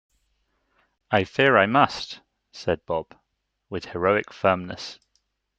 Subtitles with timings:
[1.11, 3.13] ‘I fear I must,’ said Bob,
[3.69, 4.97] with heroic firmness.